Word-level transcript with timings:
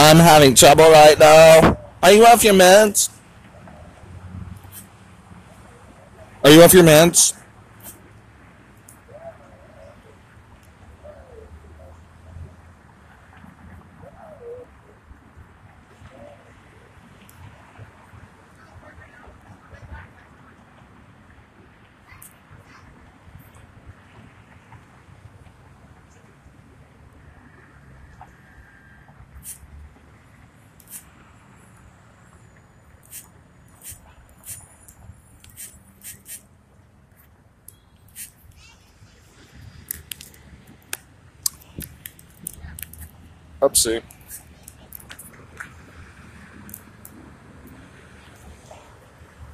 I'm 0.00 0.18
having 0.18 0.54
trouble 0.54 0.88
right 0.88 1.18
now. 1.18 1.76
Are 2.04 2.12
you 2.12 2.24
off 2.24 2.44
your 2.44 2.54
meds? 2.54 3.10
Are 6.44 6.50
you 6.50 6.62
off 6.62 6.72
your 6.72 6.84
meds? 6.84 7.36
Upsie. 43.60 44.02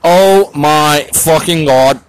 Oh 0.02 0.52
my 0.54 1.08
fucking 1.14 1.64
god. 1.64 2.00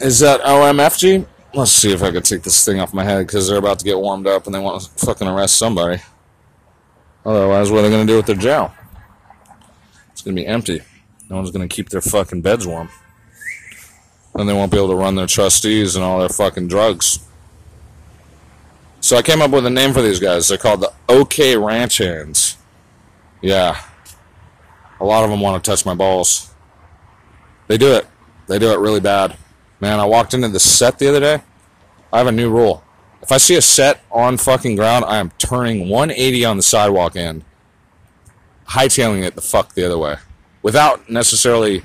Is 0.00 0.20
that 0.20 0.40
OMFG? 0.40 1.26
Let's 1.54 1.70
see 1.70 1.92
if 1.92 2.02
I 2.02 2.10
can 2.10 2.22
take 2.22 2.42
this 2.42 2.64
thing 2.64 2.80
off 2.80 2.94
my 2.94 3.04
head 3.04 3.26
because 3.26 3.46
they're 3.46 3.58
about 3.58 3.78
to 3.80 3.84
get 3.84 3.98
warmed 3.98 4.26
up 4.26 4.46
and 4.46 4.54
they 4.54 4.58
want 4.58 4.82
to 4.82 4.90
fucking 5.04 5.28
arrest 5.28 5.58
somebody. 5.58 6.00
Otherwise, 7.26 7.70
what 7.70 7.80
are 7.80 7.82
they 7.82 7.90
going 7.90 8.06
to 8.06 8.12
do 8.12 8.16
with 8.16 8.26
their 8.26 8.36
jail? 8.36 8.72
It's 10.10 10.22
going 10.22 10.34
to 10.34 10.42
be 10.42 10.46
empty. 10.46 10.80
No 11.28 11.36
one's 11.36 11.50
going 11.50 11.68
to 11.68 11.74
keep 11.74 11.90
their 11.90 12.00
fucking 12.00 12.40
beds 12.40 12.66
warm. 12.66 12.88
Then 14.34 14.46
they 14.46 14.54
won't 14.54 14.72
be 14.72 14.78
able 14.78 14.88
to 14.88 14.96
run 14.96 15.14
their 15.14 15.26
trustees 15.26 15.94
and 15.94 16.02
all 16.04 16.20
their 16.20 16.30
fucking 16.30 16.68
drugs. 16.68 17.18
So 19.12 19.18
I 19.18 19.22
came 19.22 19.42
up 19.42 19.50
with 19.50 19.66
a 19.66 19.70
name 19.70 19.92
for 19.92 20.00
these 20.00 20.18
guys. 20.18 20.48
They're 20.48 20.56
called 20.56 20.80
the 20.80 20.90
OK 21.06 21.54
Ranch 21.58 21.98
Hands. 21.98 22.56
Yeah. 23.42 23.78
A 25.00 25.04
lot 25.04 25.22
of 25.22 25.28
them 25.28 25.42
want 25.42 25.62
to 25.62 25.70
touch 25.70 25.84
my 25.84 25.94
balls. 25.94 26.50
They 27.68 27.76
do 27.76 27.92
it. 27.92 28.06
They 28.46 28.58
do 28.58 28.72
it 28.72 28.78
really 28.78 29.00
bad. 29.00 29.36
Man, 29.82 30.00
I 30.00 30.06
walked 30.06 30.32
into 30.32 30.48
the 30.48 30.58
set 30.58 30.98
the 30.98 31.10
other 31.10 31.20
day. 31.20 31.42
I 32.10 32.16
have 32.16 32.26
a 32.26 32.32
new 32.32 32.50
rule. 32.50 32.82
If 33.20 33.30
I 33.30 33.36
see 33.36 33.54
a 33.54 33.60
set 33.60 34.02
on 34.10 34.38
fucking 34.38 34.76
ground, 34.76 35.04
I 35.04 35.18
am 35.18 35.30
turning 35.36 35.90
180 35.90 36.46
on 36.46 36.56
the 36.56 36.62
sidewalk 36.62 37.14
end, 37.14 37.44
hightailing 38.68 39.24
it 39.24 39.34
the 39.34 39.42
fuck 39.42 39.74
the 39.74 39.84
other 39.84 39.98
way. 39.98 40.16
Without 40.62 41.10
necessarily 41.10 41.82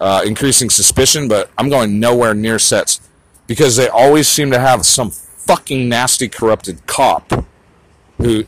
uh, 0.00 0.22
increasing 0.24 0.70
suspicion, 0.70 1.28
but 1.28 1.50
I'm 1.58 1.68
going 1.68 2.00
nowhere 2.00 2.32
near 2.32 2.58
sets 2.58 3.02
because 3.46 3.76
they 3.76 3.90
always 3.90 4.28
seem 4.28 4.50
to 4.52 4.58
have 4.58 4.86
some 4.86 5.12
fucking 5.52 5.86
nasty, 5.86 6.28
corrupted 6.28 6.86
cop 6.86 7.30
who 8.16 8.44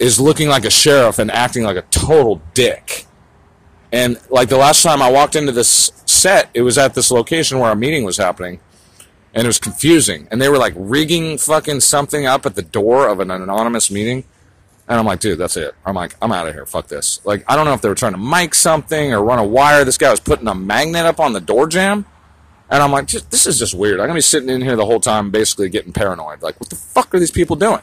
is 0.00 0.18
looking 0.18 0.48
like 0.48 0.64
a 0.64 0.70
sheriff 0.70 1.20
and 1.20 1.30
acting 1.30 1.62
like 1.62 1.76
a 1.76 1.82
total 1.82 2.42
dick. 2.52 3.06
And 3.92 4.20
like 4.28 4.48
the 4.48 4.56
last 4.56 4.82
time 4.82 5.00
I 5.00 5.08
walked 5.08 5.36
into 5.36 5.52
this 5.52 5.92
set, 6.04 6.50
it 6.54 6.62
was 6.62 6.76
at 6.76 6.94
this 6.94 7.12
location 7.12 7.60
where 7.60 7.70
a 7.70 7.76
meeting 7.76 8.02
was 8.02 8.16
happening. 8.16 8.58
And 9.34 9.44
it 9.44 9.46
was 9.46 9.60
confusing. 9.60 10.26
And 10.32 10.42
they 10.42 10.48
were 10.48 10.58
like 10.58 10.72
rigging 10.76 11.38
fucking 11.38 11.78
something 11.78 12.26
up 12.26 12.44
at 12.44 12.56
the 12.56 12.62
door 12.62 13.06
of 13.06 13.20
an 13.20 13.30
anonymous 13.30 13.88
meeting. 13.88 14.24
And 14.88 14.98
I'm 14.98 15.06
like, 15.06 15.20
dude, 15.20 15.38
that's 15.38 15.56
it. 15.56 15.76
I'm 15.86 15.94
like, 15.94 16.16
I'm 16.20 16.32
out 16.32 16.48
of 16.48 16.54
here. 16.54 16.66
Fuck 16.66 16.88
this. 16.88 17.20
Like, 17.24 17.44
I 17.46 17.54
don't 17.54 17.66
know 17.66 17.74
if 17.74 17.82
they 17.82 17.88
were 17.88 17.94
trying 17.94 18.14
to 18.14 18.18
mic 18.18 18.52
something 18.52 19.12
or 19.12 19.22
run 19.22 19.38
a 19.38 19.44
wire. 19.44 19.84
This 19.84 19.98
guy 19.98 20.10
was 20.10 20.18
putting 20.18 20.48
a 20.48 20.56
magnet 20.56 21.06
up 21.06 21.20
on 21.20 21.34
the 21.34 21.40
door 21.40 21.68
jamb. 21.68 22.04
And 22.70 22.82
I'm 22.82 22.92
like, 22.92 23.08
this 23.08 23.46
is 23.46 23.58
just 23.58 23.74
weird. 23.74 23.94
I'm 23.94 24.06
going 24.06 24.10
to 24.10 24.14
be 24.14 24.20
sitting 24.20 24.50
in 24.50 24.60
here 24.60 24.76
the 24.76 24.84
whole 24.84 25.00
time 25.00 25.30
basically 25.30 25.70
getting 25.70 25.92
paranoid. 25.92 26.42
Like, 26.42 26.60
what 26.60 26.68
the 26.68 26.76
fuck 26.76 27.14
are 27.14 27.18
these 27.18 27.30
people 27.30 27.56
doing? 27.56 27.80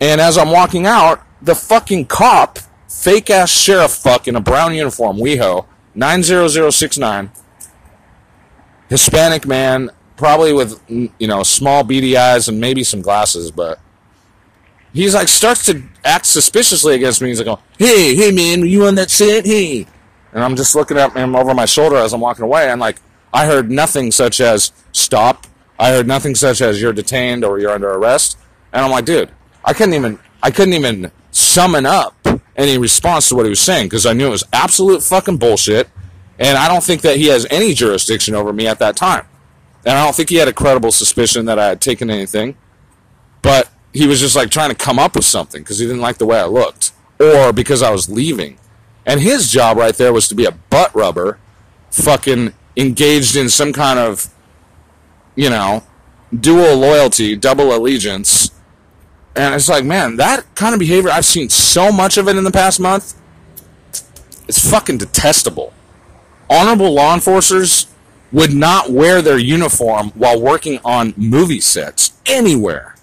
And 0.00 0.20
as 0.20 0.38
I'm 0.38 0.50
walking 0.50 0.86
out, 0.86 1.20
the 1.42 1.54
fucking 1.54 2.06
cop, 2.06 2.58
fake 2.88 3.28
ass 3.28 3.50
sheriff 3.50 3.90
fuck 3.90 4.28
in 4.28 4.36
a 4.36 4.40
brown 4.40 4.74
uniform, 4.74 5.16
WeHo, 5.16 5.66
90069, 5.94 7.30
Hispanic 8.88 9.46
man, 9.46 9.90
probably 10.16 10.52
with, 10.52 10.86
mm, 10.86 11.10
you 11.18 11.26
know, 11.26 11.42
small 11.42 11.82
beady 11.82 12.16
eyes 12.16 12.48
and 12.48 12.60
maybe 12.60 12.84
some 12.84 13.02
glasses, 13.02 13.50
but 13.50 13.80
he's 14.92 15.14
like, 15.14 15.28
starts 15.28 15.66
to 15.66 15.82
act 16.04 16.26
suspiciously 16.26 16.94
against 16.94 17.20
me. 17.20 17.28
He's 17.28 17.42
like, 17.42 17.58
hey, 17.78 18.14
hey 18.14 18.30
man, 18.30 18.64
you 18.66 18.86
on 18.86 18.94
that 18.94 19.10
set? 19.10 19.44
Hey. 19.44 19.86
And 20.32 20.44
I'm 20.44 20.56
just 20.56 20.74
looking 20.74 20.96
at 20.96 21.12
him 21.12 21.34
over 21.34 21.54
my 21.54 21.64
shoulder 21.64 21.96
as 21.96 22.12
I'm 22.12 22.20
walking 22.20 22.44
away. 22.44 22.70
and 22.70 22.80
like, 22.80 22.96
I 23.32 23.46
heard 23.46 23.70
nothing 23.70 24.10
such 24.10 24.40
as 24.40 24.72
stop. 24.92 25.46
I 25.78 25.90
heard 25.90 26.06
nothing 26.06 26.34
such 26.34 26.60
as 26.60 26.80
you're 26.80 26.92
detained 26.92 27.44
or 27.44 27.58
you're 27.58 27.70
under 27.70 27.90
arrest. 27.90 28.38
And 28.72 28.84
I'm 28.84 28.90
like, 28.90 29.04
dude, 29.04 29.30
I 29.64 29.72
couldn't 29.72 29.94
even 29.94 30.18
I 30.42 30.50
couldn't 30.50 30.74
even 30.74 31.10
summon 31.30 31.86
up 31.86 32.14
any 32.56 32.78
response 32.78 33.28
to 33.28 33.36
what 33.36 33.46
he 33.46 33.50
was 33.50 33.60
saying 33.60 33.86
because 33.86 34.06
I 34.06 34.12
knew 34.12 34.26
it 34.26 34.30
was 34.30 34.44
absolute 34.52 35.02
fucking 35.02 35.38
bullshit. 35.38 35.88
And 36.38 36.56
I 36.56 36.68
don't 36.68 36.82
think 36.82 37.02
that 37.02 37.16
he 37.16 37.26
has 37.26 37.46
any 37.50 37.74
jurisdiction 37.74 38.34
over 38.34 38.52
me 38.52 38.66
at 38.66 38.78
that 38.78 38.96
time. 38.96 39.26
And 39.84 39.96
I 39.96 40.04
don't 40.04 40.14
think 40.14 40.30
he 40.30 40.36
had 40.36 40.48
a 40.48 40.52
credible 40.52 40.92
suspicion 40.92 41.46
that 41.46 41.58
I 41.58 41.66
had 41.66 41.80
taken 41.80 42.10
anything. 42.10 42.56
But 43.42 43.70
he 43.92 44.06
was 44.06 44.20
just 44.20 44.36
like 44.36 44.50
trying 44.50 44.70
to 44.70 44.76
come 44.76 44.98
up 44.98 45.14
with 45.14 45.24
something 45.24 45.62
because 45.62 45.78
he 45.78 45.86
didn't 45.86 46.00
like 46.00 46.18
the 46.18 46.26
way 46.26 46.38
I 46.38 46.46
looked 46.46 46.92
or 47.18 47.52
because 47.52 47.82
I 47.82 47.90
was 47.90 48.08
leaving. 48.08 48.58
And 49.06 49.20
his 49.20 49.50
job 49.50 49.76
right 49.76 49.94
there 49.94 50.12
was 50.12 50.28
to 50.28 50.34
be 50.34 50.44
a 50.44 50.52
butt 50.52 50.94
rubber, 50.94 51.38
fucking 51.90 52.52
engaged 52.80 53.36
in 53.36 53.48
some 53.48 53.72
kind 53.72 53.98
of, 53.98 54.32
you 55.36 55.50
know, 55.50 55.84
dual 56.38 56.76
loyalty, 56.76 57.36
double 57.36 57.74
allegiance. 57.76 58.50
And 59.36 59.54
it's 59.54 59.68
like, 59.68 59.84
man, 59.84 60.16
that 60.16 60.54
kind 60.54 60.74
of 60.74 60.80
behavior, 60.80 61.10
I've 61.10 61.24
seen 61.24 61.50
so 61.50 61.92
much 61.92 62.16
of 62.16 62.26
it 62.28 62.36
in 62.36 62.44
the 62.44 62.50
past 62.50 62.80
month. 62.80 63.14
It's 64.48 64.68
fucking 64.68 64.98
detestable. 64.98 65.72
Honorable 66.48 66.92
law 66.92 67.14
enforcers 67.14 67.86
would 68.32 68.52
not 68.52 68.90
wear 68.90 69.22
their 69.22 69.38
uniform 69.38 70.10
while 70.14 70.40
working 70.40 70.80
on 70.84 71.14
movie 71.16 71.60
sets 71.60 72.12
anywhere. 72.26 72.96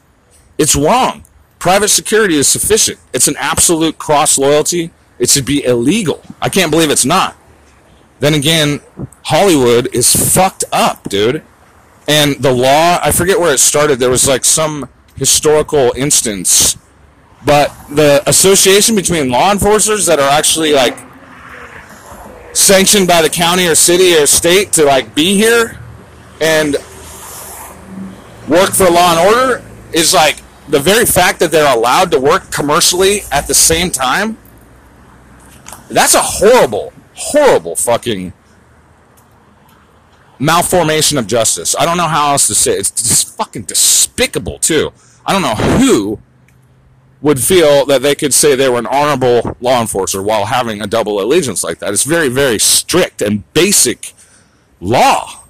It's 0.58 0.76
wrong. 0.76 1.24
Private 1.60 1.90
security 1.90 2.36
is 2.36 2.48
sufficient. 2.48 3.00
It's 3.14 3.28
an 3.28 3.36
absolute 3.38 3.98
cross 3.98 4.38
loyalty. 4.38 4.92
It 5.20 5.30
should 5.30 5.46
be 5.46 5.64
illegal. 5.64 6.22
I 6.42 6.50
can't 6.50 6.72
believe 6.72 6.90
it's 6.90 7.06
not. 7.06 7.36
Then 8.20 8.34
again, 8.34 8.82
Hollywood 9.24 9.94
is 9.94 10.34
fucked 10.34 10.64
up, 10.72 11.08
dude. 11.10 11.44
And 12.08 12.36
the 12.42 12.52
law, 12.52 13.00
I 13.02 13.12
forget 13.12 13.40
where 13.40 13.54
it 13.54 13.60
started. 13.60 14.00
There 14.00 14.10
was 14.10 14.28
like 14.28 14.46
some 14.46 14.90
historical 15.16 15.92
instance, 15.96 16.78
but 17.46 17.74
the 17.90 18.24
association 18.28 18.96
between 18.96 19.30
law 19.30 19.52
enforcers 19.52 20.06
that 20.06 20.20
are 20.20 20.30
actually 20.30 20.74
like 20.74 20.98
sanctioned 22.54 23.08
by 23.08 23.22
the 23.22 23.30
county 23.30 23.68
or 23.68 23.76
city 23.76 24.16
or 24.16 24.26
state 24.26 24.72
to 24.74 24.86
like 24.86 25.14
be 25.14 25.36
here 25.36 25.80
and 26.40 26.76
work 28.48 28.72
for 28.72 28.90
law 28.90 29.18
and 29.18 29.36
order 29.36 29.64
is 29.94 30.14
like 30.14 30.42
the 30.70 30.80
very 30.80 31.06
fact 31.06 31.40
that 31.40 31.52
they're 31.52 31.76
allowed 31.76 32.12
to 32.12 32.20
work 32.20 32.52
commercially 32.52 33.22
at 33.32 33.48
the 33.48 33.54
same 33.54 33.92
time. 33.92 34.38
That's 35.90 36.16
a 36.16 36.22
horrible 36.22 36.94
horrible 37.18 37.76
fucking 37.76 38.32
malformation 40.40 41.18
of 41.18 41.28
justice. 41.28 41.76
I 41.78 41.86
don't 41.86 41.98
know 41.98 42.08
how 42.08 42.32
else 42.32 42.48
to 42.48 42.56
say 42.56 42.74
it. 42.74 42.80
It's 42.80 42.92
just 42.92 43.36
fucking 43.36 43.64
despicable, 43.64 44.60
too. 44.60 44.92
I 45.26 45.34
don't 45.34 45.42
know 45.42 45.56
who 45.56 46.20
would 47.22 47.40
feel 47.40 47.86
that 47.88 48.04
they 48.04 48.14
could 48.14 48.34
say 48.34 48.56
they 48.56 48.70
were 48.70 48.80
an 48.80 48.86
honorable 48.86 49.58
law 49.60 49.82
enforcer 49.82 50.22
while 50.22 50.46
having 50.46 50.82
a 50.82 50.88
double 50.88 51.20
allegiance 51.20 51.64
like 51.64 51.80
that. 51.80 51.92
It's 51.92 52.04
very, 52.04 52.30
very 52.30 52.60
strict 52.60 53.22
and 53.22 53.52
basic 53.54 54.14
law. 54.80 55.44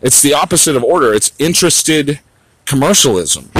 It's 0.00 0.22
the 0.22 0.32
opposite 0.32 0.76
of 0.76 0.84
order. 0.84 1.12
It's 1.12 1.32
interested 1.38 2.20
commercialism. 2.64 3.50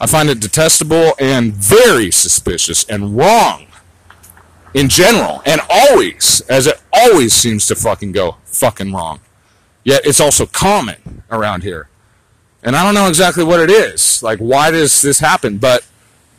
I 0.00 0.06
find 0.06 0.30
it 0.30 0.40
detestable 0.40 1.12
and 1.18 1.52
very 1.52 2.10
suspicious 2.10 2.84
and 2.84 3.16
wrong 3.16 3.66
in 4.72 4.88
general 4.88 5.42
and 5.44 5.60
always, 5.68 6.40
as 6.48 6.66
it 6.66 6.80
always 6.92 7.34
seems 7.34 7.66
to 7.66 7.74
fucking 7.74 8.12
go 8.12 8.36
fucking 8.44 8.92
wrong. 8.92 9.20
Yet 9.84 10.06
it's 10.06 10.20
also 10.20 10.46
common 10.46 11.22
around 11.30 11.62
here. 11.62 11.88
And 12.62 12.76
I 12.76 12.84
don't 12.84 12.94
know 12.94 13.08
exactly 13.08 13.44
what 13.44 13.60
it 13.60 13.70
is. 13.70 14.22
Like, 14.22 14.38
why 14.38 14.70
does 14.70 15.02
this 15.02 15.18
happen? 15.18 15.58
But 15.58 15.86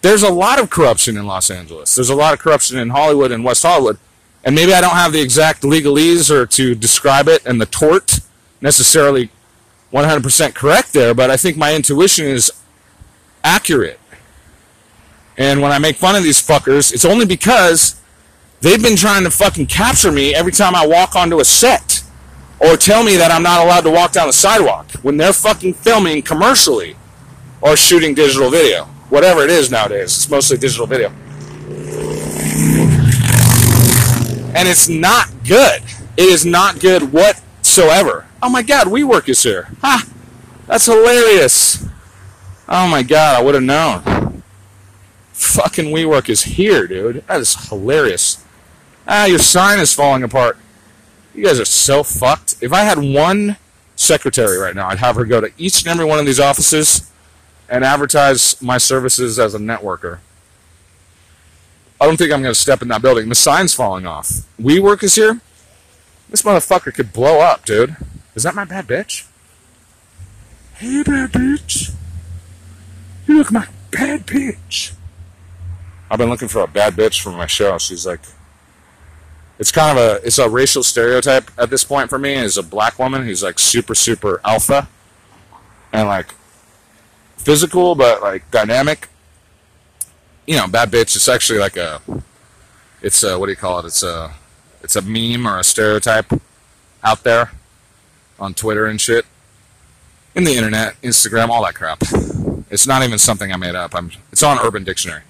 there's 0.01 0.23
a 0.23 0.31
lot 0.31 0.59
of 0.59 0.69
corruption 0.69 1.17
in 1.17 1.25
Los 1.25 1.49
Angeles. 1.49 1.95
There's 1.95 2.09
a 2.09 2.15
lot 2.15 2.33
of 2.33 2.39
corruption 2.39 2.77
in 2.77 2.89
Hollywood 2.89 3.31
and 3.31 3.43
West 3.43 3.63
Hollywood. 3.63 3.97
And 4.43 4.55
maybe 4.55 4.73
I 4.73 4.81
don't 4.81 4.91
have 4.91 5.13
the 5.13 5.21
exact 5.21 5.61
legalese 5.61 6.31
or 6.31 6.45
to 6.47 6.73
describe 6.73 7.27
it 7.27 7.45
and 7.45 7.61
the 7.61 7.65
tort 7.67 8.19
necessarily 8.59 9.29
100% 9.91 10.55
correct 10.55 10.93
there, 10.93 11.13
but 11.13 11.29
I 11.29 11.37
think 11.37 11.57
my 11.57 11.75
intuition 11.75 12.25
is 12.25 12.51
accurate. 13.43 13.99
And 15.37 15.61
when 15.61 15.71
I 15.71 15.79
make 15.79 15.95
fun 15.95 16.15
of 16.15 16.23
these 16.23 16.41
fuckers, 16.45 16.93
it's 16.93 17.05
only 17.05 17.25
because 17.25 17.99
they've 18.61 18.81
been 18.81 18.95
trying 18.95 19.23
to 19.23 19.31
fucking 19.31 19.67
capture 19.67 20.11
me 20.11 20.35
every 20.35 20.51
time 20.51 20.75
I 20.75 20.85
walk 20.85 21.15
onto 21.15 21.39
a 21.39 21.45
set 21.45 22.03
or 22.59 22.77
tell 22.77 23.03
me 23.03 23.15
that 23.15 23.31
I'm 23.31 23.43
not 23.43 23.65
allowed 23.65 23.81
to 23.81 23.91
walk 23.91 24.11
down 24.11 24.27
the 24.27 24.33
sidewalk 24.33 24.91
when 25.01 25.17
they're 25.17 25.33
fucking 25.33 25.73
filming 25.73 26.21
commercially 26.21 26.95
or 27.61 27.75
shooting 27.75 28.13
digital 28.13 28.49
video. 28.51 28.85
Whatever 29.09 29.43
it 29.43 29.49
is 29.49 29.71
nowadays, 29.71 30.15
it's 30.15 30.29
mostly 30.29 30.57
digital 30.57 30.85
video. 30.85 31.09
And 34.53 34.67
it's 34.67 34.87
not 34.87 35.27
good. 35.47 35.81
It 36.17 36.29
is 36.29 36.45
not 36.45 36.79
good 36.79 37.11
whatsoever. 37.11 38.27
Oh 38.43 38.49
my 38.49 38.61
god, 38.61 38.87
WeWork 38.87 39.29
is 39.29 39.41
here. 39.41 39.69
Ha! 39.81 40.05
That's 40.67 40.85
hilarious. 40.85 41.85
Oh 42.73 42.87
my 42.87 43.03
god, 43.03 43.35
I 43.35 43.43
would 43.43 43.53
have 43.53 43.63
known. 43.63 44.43
Fucking 45.33 45.87
WeWork 45.87 46.29
is 46.29 46.43
here, 46.43 46.87
dude. 46.87 47.21
That 47.27 47.41
is 47.41 47.67
hilarious. 47.67 48.45
Ah, 49.05 49.25
your 49.25 49.39
sign 49.39 49.77
is 49.79 49.93
falling 49.93 50.23
apart. 50.23 50.57
You 51.35 51.43
guys 51.43 51.59
are 51.59 51.65
so 51.65 52.01
fucked. 52.01 52.55
If 52.61 52.71
I 52.71 52.83
had 52.83 52.97
one 52.97 53.57
secretary 53.97 54.57
right 54.57 54.73
now, 54.73 54.87
I'd 54.87 54.99
have 54.99 55.17
her 55.17 55.25
go 55.25 55.41
to 55.41 55.51
each 55.57 55.81
and 55.81 55.91
every 55.91 56.05
one 56.05 56.17
of 56.17 56.25
these 56.25 56.39
offices 56.39 57.11
and 57.67 57.83
advertise 57.83 58.61
my 58.61 58.77
services 58.77 59.37
as 59.37 59.53
a 59.53 59.59
networker. 59.59 60.19
I 61.99 62.05
don't 62.05 62.15
think 62.15 62.31
I'm 62.31 62.41
going 62.41 62.53
to 62.53 62.59
step 62.59 62.81
in 62.81 62.87
that 62.87 63.01
building. 63.01 63.27
The 63.27 63.35
sign's 63.35 63.73
falling 63.73 64.07
off. 64.07 64.47
WeWork 64.57 65.03
is 65.03 65.15
here. 65.15 65.41
This 66.29 66.43
motherfucker 66.43 66.93
could 66.93 67.11
blow 67.11 67.41
up, 67.41 67.65
dude. 67.65 67.97
Is 68.33 68.43
that 68.43 68.55
my 68.55 68.63
bad 68.63 68.87
bitch? 68.87 69.27
Hey, 70.75 71.03
bad 71.03 71.33
bitch. 71.33 71.93
You 73.31 73.37
look 73.37 73.51
my 73.53 73.65
bad 73.91 74.27
bitch. 74.27 74.91
I've 76.09 76.19
been 76.19 76.27
looking 76.27 76.49
for 76.49 76.63
a 76.63 76.67
bad 76.67 76.95
bitch 76.95 77.21
for 77.21 77.31
my 77.31 77.45
show. 77.45 77.77
She's 77.77 78.05
like, 78.05 78.19
it's 79.57 79.71
kind 79.71 79.97
of 79.97 80.03
a, 80.03 80.27
it's 80.27 80.37
a 80.37 80.49
racial 80.49 80.83
stereotype 80.83 81.49
at 81.57 81.69
this 81.69 81.85
point 81.85 82.09
for 82.09 82.19
me. 82.19 82.33
Is 82.33 82.57
a 82.57 82.61
black 82.61 82.99
woman 82.99 83.23
who's 83.23 83.41
like 83.41 83.57
super, 83.57 83.95
super 83.95 84.41
alpha, 84.43 84.89
and 85.93 86.09
like 86.09 86.35
physical, 87.37 87.95
but 87.95 88.21
like 88.21 88.51
dynamic. 88.51 89.07
You 90.45 90.57
know, 90.57 90.67
bad 90.67 90.91
bitch. 90.91 91.15
It's 91.15 91.29
actually 91.29 91.59
like 91.59 91.77
a, 91.77 92.01
it's 93.01 93.23
a 93.23 93.39
what 93.39 93.45
do 93.45 93.53
you 93.53 93.55
call 93.55 93.79
it? 93.79 93.85
It's 93.85 94.03
a, 94.03 94.33
it's 94.83 94.97
a 94.97 95.01
meme 95.01 95.47
or 95.47 95.57
a 95.57 95.63
stereotype 95.63 96.33
out 97.01 97.23
there 97.23 97.51
on 98.41 98.53
Twitter 98.53 98.87
and 98.87 98.99
shit, 98.99 99.25
in 100.35 100.43
the 100.43 100.53
internet, 100.53 100.99
Instagram, 101.01 101.49
all 101.49 101.63
that 101.63 101.75
crap. 101.75 102.01
It's 102.69 102.87
not 102.87 103.03
even 103.03 103.19
something 103.19 103.51
I 103.51 103.57
made 103.57 103.75
up. 103.75 103.93
I'm. 103.93 104.11
It's 104.31 104.43
on 104.43 104.57
Urban 104.59 104.83
Dictionary. 104.83 105.21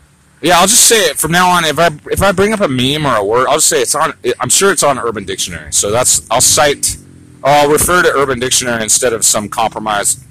Yeah, 0.42 0.60
I'll 0.60 0.68
just 0.68 0.88
say 0.88 1.06
it 1.06 1.18
from 1.18 1.32
now 1.32 1.50
on. 1.50 1.66
If 1.66 1.80
I 1.80 1.90
if 2.12 2.22
I 2.22 2.32
bring 2.32 2.54
up 2.54 2.62
a 2.62 2.68
meme 2.68 3.06
or 3.06 3.16
a 3.16 3.24
word, 3.24 3.48
I'll 3.48 3.58
just 3.58 3.68
say 3.68 3.82
it's 3.82 3.96
on. 3.96 4.14
I'm 4.40 4.50
sure 4.50 4.72
it's 4.72 4.84
on 4.84 5.00
Urban 5.00 5.26
Dictionary. 5.26 5.74
So 5.74 5.92
that's 5.92 6.30
I'll 6.30 6.42
cite. 6.42 6.98
Oh, 7.44 7.52
I'll 7.52 7.70
refer 7.70 8.04
to 8.04 8.10
Urban 8.10 8.40
Dictionary 8.40 8.84
instead 8.84 9.14
of 9.14 9.26
some 9.26 9.50
compromised, 9.50 10.24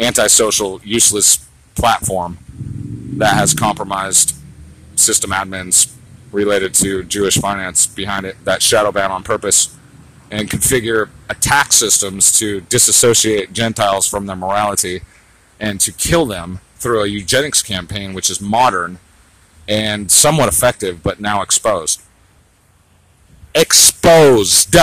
antisocial, 0.00 0.80
useless 0.82 1.46
platform 1.76 2.38
that 3.18 3.34
has 3.34 3.54
compromised 3.54 4.36
system 4.96 5.30
admins 5.30 5.92
related 6.32 6.74
to 6.74 7.04
Jewish 7.04 7.38
finance 7.38 7.86
behind 7.86 8.26
it 8.26 8.36
that 8.44 8.62
shadow 8.62 8.90
ban 8.90 9.12
on 9.12 9.22
purpose 9.22 9.76
and 10.34 10.50
configure 10.50 11.10
attack 11.30 11.72
systems 11.72 12.36
to 12.36 12.60
disassociate 12.62 13.52
Gentiles 13.52 14.08
from 14.08 14.26
their 14.26 14.34
morality 14.34 15.02
and 15.60 15.80
to 15.80 15.92
kill 15.92 16.26
them 16.26 16.58
through 16.74 17.04
a 17.04 17.06
eugenics 17.06 17.62
campaign, 17.62 18.14
which 18.14 18.28
is 18.28 18.40
modern 18.40 18.98
and 19.68 20.10
somewhat 20.10 20.48
effective, 20.48 21.04
but 21.04 21.20
now 21.20 21.40
exposed. 21.40 22.02
Exposed. 23.54 24.74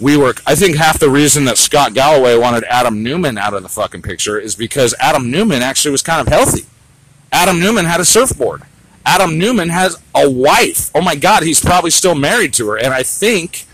WeWork. 0.00 0.40
I 0.46 0.54
think 0.54 0.76
half 0.76 1.00
the 1.00 1.10
reason 1.10 1.46
that 1.46 1.58
Scott 1.58 1.94
Galloway 1.94 2.38
wanted 2.38 2.62
Adam 2.70 3.02
Neumann 3.02 3.36
out 3.36 3.54
of 3.54 3.64
the 3.64 3.68
fucking 3.68 4.02
picture 4.02 4.38
is 4.38 4.54
because 4.54 4.94
Adam 5.00 5.32
Neumann 5.32 5.62
actually 5.62 5.90
was 5.90 6.02
kind 6.02 6.20
of 6.20 6.28
healthy. 6.28 6.64
Adam 7.32 7.60
Neumann 7.60 7.84
had 7.84 8.00
a 8.00 8.04
surfboard. 8.04 8.62
Adam 9.04 9.38
Neumann 9.38 9.70
has 9.70 10.00
a 10.14 10.30
wife. 10.30 10.90
Oh 10.94 11.00
my 11.00 11.14
God, 11.14 11.42
he's 11.42 11.60
probably 11.60 11.90
still 11.90 12.14
married 12.14 12.52
to 12.54 12.68
her. 12.68 12.78
And 12.78 12.92
I 12.92 13.02
think, 13.02 13.66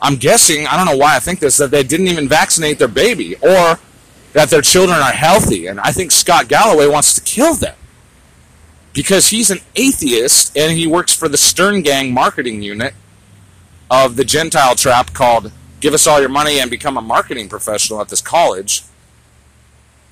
I'm 0.00 0.16
guessing, 0.16 0.66
I 0.66 0.76
don't 0.76 0.86
know 0.86 0.98
why 0.98 1.16
I 1.16 1.18
think 1.18 1.40
this, 1.40 1.56
that 1.56 1.70
they 1.70 1.82
didn't 1.82 2.08
even 2.08 2.28
vaccinate 2.28 2.78
their 2.78 2.88
baby 2.88 3.36
or 3.36 3.78
that 4.34 4.50
their 4.50 4.60
children 4.60 4.98
are 4.98 5.12
healthy. 5.12 5.66
And 5.66 5.80
I 5.80 5.92
think 5.92 6.12
Scott 6.12 6.48
Galloway 6.48 6.86
wants 6.86 7.14
to 7.14 7.22
kill 7.22 7.54
them 7.54 7.74
because 8.92 9.28
he's 9.28 9.50
an 9.50 9.60
atheist 9.76 10.56
and 10.56 10.76
he 10.76 10.86
works 10.86 11.14
for 11.14 11.28
the 11.28 11.38
Stern 11.38 11.82
Gang 11.82 12.12
marketing 12.12 12.62
unit 12.62 12.94
of 13.90 14.16
the 14.16 14.24
Gentile 14.24 14.74
trap 14.74 15.12
called 15.12 15.52
Give 15.80 15.94
Us 15.94 16.06
All 16.06 16.20
Your 16.20 16.28
Money 16.28 16.58
and 16.60 16.70
Become 16.70 16.96
a 16.96 17.02
Marketing 17.02 17.48
Professional 17.48 18.00
at 18.00 18.08
this 18.08 18.20
college. 18.20 18.82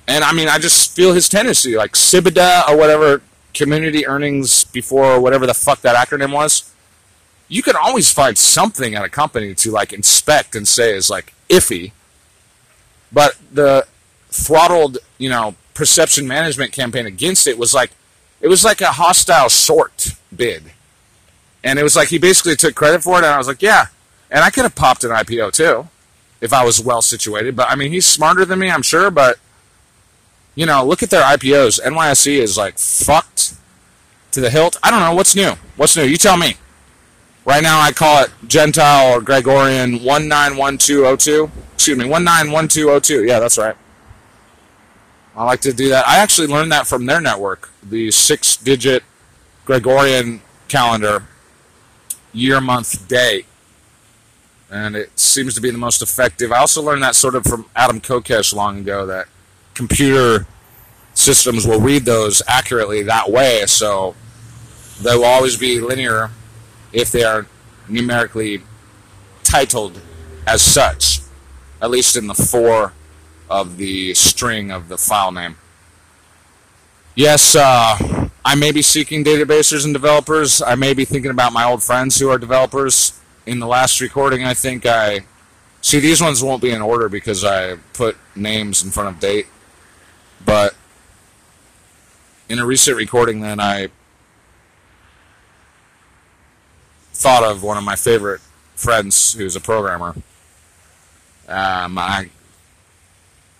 And 0.07 0.23
I 0.23 0.33
mean, 0.33 0.47
I 0.47 0.59
just 0.59 0.95
feel 0.95 1.13
his 1.13 1.27
tendency, 1.27 1.75
like 1.75 1.93
CIBIDA 1.93 2.69
or 2.69 2.77
whatever, 2.77 3.21
community 3.53 4.05
earnings 4.05 4.65
before 4.65 5.05
or 5.05 5.19
whatever 5.19 5.47
the 5.47 5.53
fuck 5.53 5.81
that 5.81 5.95
acronym 5.95 6.33
was. 6.33 6.71
You 7.47 7.63
can 7.63 7.75
always 7.75 8.11
find 8.11 8.37
something 8.37 8.95
at 8.95 9.03
a 9.05 9.09
company 9.09 9.53
to 9.55 9.71
like 9.71 9.93
inspect 9.93 10.55
and 10.55 10.67
say 10.67 10.95
is 10.95 11.09
like 11.09 11.33
iffy. 11.49 11.91
But 13.11 13.37
the 13.51 13.87
throttled, 14.29 14.97
you 15.17 15.29
know, 15.29 15.55
perception 15.73 16.27
management 16.27 16.71
campaign 16.71 17.05
against 17.05 17.47
it 17.47 17.57
was 17.57 17.73
like, 17.73 17.91
it 18.41 18.47
was 18.47 18.63
like 18.63 18.81
a 18.81 18.91
hostile 18.91 19.49
short 19.49 20.15
bid. 20.35 20.63
And 21.63 21.79
it 21.79 21.83
was 21.83 21.95
like 21.95 22.09
he 22.09 22.19
basically 22.19 22.55
took 22.55 22.75
credit 22.75 23.01
for 23.01 23.15
it, 23.15 23.23
and 23.23 23.27
I 23.27 23.37
was 23.37 23.47
like, 23.47 23.61
yeah. 23.61 23.87
And 24.29 24.43
I 24.43 24.51
could 24.51 24.63
have 24.63 24.75
popped 24.75 25.03
an 25.03 25.11
IPO 25.11 25.53
too 25.53 25.87
if 26.41 26.53
I 26.53 26.63
was 26.63 26.81
well 26.81 27.01
situated. 27.01 27.55
But 27.55 27.71
I 27.71 27.75
mean, 27.75 27.91
he's 27.91 28.05
smarter 28.05 28.45
than 28.45 28.59
me, 28.59 28.69
I'm 28.69 28.83
sure, 28.83 29.09
but 29.09 29.39
you 30.55 30.65
know, 30.65 30.83
look 30.85 31.03
at 31.03 31.09
their 31.09 31.23
IPOs. 31.23 31.81
NYSE 31.81 32.39
is 32.39 32.57
like 32.57 32.79
fucked 32.79 33.53
to 34.31 34.41
the 34.41 34.49
hilt. 34.49 34.77
I 34.81 34.89
don't 34.89 35.01
know 35.01 35.13
what's 35.13 35.35
new. 35.35 35.53
What's 35.75 35.95
new? 35.95 36.03
You 36.03 36.17
tell 36.17 36.37
me. 36.37 36.55
Right 37.45 37.61
now, 37.61 37.79
I 37.79 37.91
call 37.91 38.23
it 38.23 38.31
Gentile 38.47 39.13
or 39.13 39.21
Gregorian 39.21 40.03
191202. 40.03 41.51
Excuse 41.75 41.97
me, 41.97 42.05
191202. 42.05 43.25
Yeah, 43.25 43.39
that's 43.39 43.57
right. 43.59 43.75
I 45.35 45.43
like 45.43 45.61
to 45.61 45.73
do 45.73 45.89
that. 45.89 46.07
I 46.07 46.17
actually 46.17 46.47
learned 46.47 46.71
that 46.71 46.87
from 46.87 47.05
their 47.05 47.21
network, 47.21 47.69
the 47.83 48.09
six 48.09 48.55
digit 48.55 49.03
Gregorian 49.65 50.41
calendar, 50.67 51.27
year, 52.33 52.59
month, 52.61 53.07
day. 53.07 53.45
And 54.71 54.95
it 54.95 55.19
seems 55.19 55.53
to 55.55 55.61
be 55.61 55.69
the 55.69 55.77
most 55.77 56.01
effective. 56.01 56.51
I 56.51 56.57
also 56.57 56.81
learned 56.81 57.03
that 57.03 57.15
sort 57.15 57.35
of 57.35 57.43
from 57.43 57.65
Adam 57.75 58.01
Kokesh 58.01 58.55
long 58.55 58.79
ago 58.79 59.05
that 59.05 59.27
computer 59.75 60.47
systems 61.25 61.65
will 61.65 61.81
read 61.81 62.05
those 62.05 62.43
accurately 62.47 63.01
that 63.01 63.31
way, 63.31 63.65
so 63.65 64.15
they 65.01 65.15
will 65.15 65.25
always 65.25 65.57
be 65.57 65.81
linear 65.81 66.29
if 66.93 67.11
they 67.11 67.23
are 67.23 67.47
numerically 67.89 68.61
titled 69.43 69.99
as 70.45 70.61
such, 70.61 71.21
at 71.81 71.89
least 71.89 72.15
in 72.15 72.27
the 72.27 72.35
four 72.35 72.93
of 73.49 73.77
the 73.77 74.13
string 74.13 74.71
of 74.71 74.87
the 74.87 74.97
file 74.97 75.31
name. 75.31 75.55
Yes, 77.15 77.55
uh, 77.55 78.29
I 78.43 78.55
may 78.55 78.71
be 78.71 78.83
seeking 78.83 79.23
databases 79.23 79.83
and 79.83 79.93
developers. 79.93 80.61
I 80.61 80.75
may 80.75 80.93
be 80.93 81.05
thinking 81.05 81.31
about 81.31 81.53
my 81.53 81.63
old 81.63 81.81
friends 81.81 82.19
who 82.19 82.29
are 82.29 82.37
developers. 82.37 83.19
In 83.47 83.59
the 83.59 83.67
last 83.67 83.99
recording, 83.99 84.43
I 84.43 84.53
think 84.53 84.85
I 84.85 85.21
see 85.81 85.99
these 85.99 86.21
ones 86.21 86.43
won't 86.43 86.61
be 86.61 86.71
in 86.71 86.81
order 86.81 87.09
because 87.09 87.43
I 87.43 87.77
put 87.93 88.17
names 88.35 88.83
in 88.83 88.91
front 88.91 89.09
of 89.09 89.19
date. 89.19 89.47
But 90.45 90.75
in 92.49 92.59
a 92.59 92.65
recent 92.65 92.97
recording, 92.97 93.41
then 93.41 93.59
I 93.59 93.89
thought 97.13 97.43
of 97.43 97.63
one 97.63 97.77
of 97.77 97.83
my 97.83 97.95
favorite 97.95 98.41
friends 98.75 99.33
who's 99.33 99.55
a 99.55 99.61
programmer. 99.61 100.15
Um, 101.47 101.97
I 101.97 102.29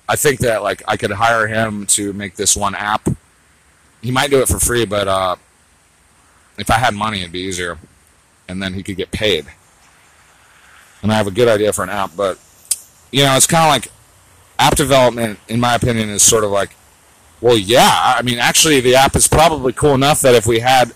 I 0.07 0.15
think 0.15 0.39
that 0.41 0.61
like 0.61 0.83
I 0.87 0.97
could 0.97 1.11
hire 1.11 1.47
him 1.47 1.85
to 1.87 2.13
make 2.13 2.35
this 2.35 2.55
one 2.55 2.75
app. 2.75 3.07
He 4.01 4.11
might 4.11 4.29
do 4.29 4.41
it 4.41 4.47
for 4.47 4.59
free, 4.59 4.85
but 4.85 5.07
uh, 5.07 5.35
if 6.57 6.69
I 6.69 6.75
had 6.75 6.93
money, 6.93 7.21
it'd 7.21 7.31
be 7.31 7.39
easier, 7.39 7.77
and 8.47 8.61
then 8.61 8.73
he 8.73 8.83
could 8.83 8.97
get 8.97 9.11
paid. 9.11 9.45
And 11.01 11.11
I 11.11 11.15
have 11.15 11.27
a 11.27 11.31
good 11.31 11.47
idea 11.47 11.73
for 11.73 11.83
an 11.83 11.89
app, 11.89 12.11
but 12.15 12.39
you 13.11 13.23
know, 13.23 13.35
it's 13.35 13.47
kind 13.47 13.63
of 13.63 13.69
like 13.69 13.91
app 14.59 14.75
development, 14.75 15.39
in 15.47 15.59
my 15.59 15.75
opinion, 15.75 16.09
is 16.09 16.23
sort 16.23 16.43
of 16.43 16.51
like, 16.51 16.75
well, 17.45 17.59
yeah. 17.59 18.15
I 18.17 18.23
mean, 18.23 18.39
actually, 18.39 18.81
the 18.81 18.95
app 18.95 19.15
is 19.15 19.27
probably 19.27 19.71
cool 19.71 19.93
enough 19.93 20.19
that 20.21 20.33
if 20.33 20.47
we 20.47 20.61
had 20.61 20.95